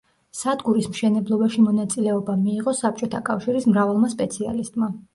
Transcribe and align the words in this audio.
სადგურის 0.37 0.87
მშენებლობაში 0.93 1.67
მონაწილეობა 1.67 2.39
მიიღო 2.41 2.75
საბჭოთა 2.83 3.23
კავშირის 3.31 3.73
მრავალმა 3.73 4.15
სპეციალისტმა. 4.19 4.95